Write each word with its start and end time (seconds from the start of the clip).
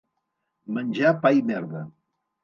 Menjar 0.77 1.11
pa 1.25 1.31
i 1.39 1.43
merda. 1.49 1.83